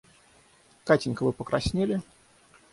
[0.83, 2.01] Катенька вы покраснели?